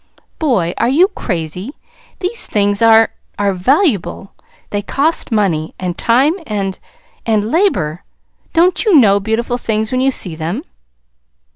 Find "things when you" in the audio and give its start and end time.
9.59-10.09